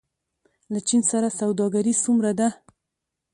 [0.71, 2.47] له چین سره سوداګري څومره ده؟